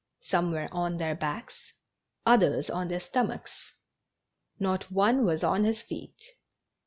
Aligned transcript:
Some 0.23 0.51
were 0.51 0.67
on 0.71 0.97
their 0.97 1.13
backs, 1.13 1.73
others 2.25 2.71
on 2.71 2.87
their 2.87 2.99
stomachs; 2.99 3.75
not 4.57 4.89
one 4.91 5.23
was 5.25 5.43
on 5.43 5.63
his 5.63 5.83
feet. 5.83 6.19